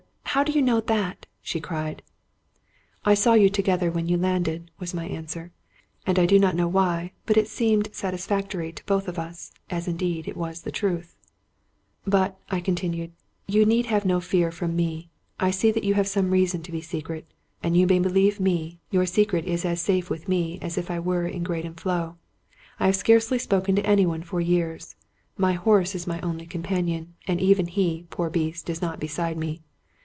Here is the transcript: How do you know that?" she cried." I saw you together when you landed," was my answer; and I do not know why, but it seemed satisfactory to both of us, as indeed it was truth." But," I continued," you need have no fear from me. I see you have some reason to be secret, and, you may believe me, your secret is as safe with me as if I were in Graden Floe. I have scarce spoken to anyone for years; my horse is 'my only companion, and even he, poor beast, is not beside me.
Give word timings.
How 0.33 0.45
do 0.45 0.53
you 0.53 0.61
know 0.61 0.79
that?" 0.79 1.25
she 1.41 1.59
cried." 1.59 2.01
I 3.03 3.15
saw 3.15 3.33
you 3.33 3.49
together 3.49 3.91
when 3.91 4.07
you 4.07 4.15
landed," 4.15 4.71
was 4.79 4.93
my 4.93 5.05
answer; 5.05 5.51
and 6.07 6.17
I 6.17 6.25
do 6.25 6.39
not 6.39 6.55
know 6.55 6.69
why, 6.69 7.11
but 7.25 7.35
it 7.35 7.49
seemed 7.49 7.93
satisfactory 7.93 8.71
to 8.71 8.85
both 8.85 9.09
of 9.09 9.19
us, 9.19 9.51
as 9.69 9.89
indeed 9.89 10.29
it 10.29 10.37
was 10.37 10.65
truth." 10.71 11.17
But," 12.07 12.37
I 12.49 12.61
continued," 12.61 13.11
you 13.47 13.65
need 13.65 13.87
have 13.87 14.05
no 14.05 14.21
fear 14.21 14.53
from 14.53 14.73
me. 14.73 15.09
I 15.37 15.51
see 15.51 15.77
you 15.85 15.95
have 15.95 16.07
some 16.07 16.31
reason 16.31 16.63
to 16.63 16.71
be 16.71 16.79
secret, 16.79 17.25
and, 17.61 17.75
you 17.75 17.85
may 17.85 17.99
believe 17.99 18.39
me, 18.39 18.79
your 18.89 19.05
secret 19.05 19.43
is 19.43 19.65
as 19.65 19.81
safe 19.81 20.09
with 20.09 20.29
me 20.29 20.59
as 20.61 20.77
if 20.77 20.89
I 20.89 21.01
were 21.01 21.27
in 21.27 21.43
Graden 21.43 21.73
Floe. 21.73 22.15
I 22.79 22.85
have 22.85 22.95
scarce 22.95 23.27
spoken 23.37 23.75
to 23.75 23.85
anyone 23.85 24.23
for 24.23 24.39
years; 24.39 24.95
my 25.37 25.51
horse 25.51 25.93
is 25.93 26.07
'my 26.07 26.21
only 26.21 26.45
companion, 26.45 27.15
and 27.27 27.41
even 27.41 27.67
he, 27.67 28.05
poor 28.09 28.29
beast, 28.29 28.69
is 28.69 28.81
not 28.81 28.97
beside 28.97 29.35
me. 29.37 29.59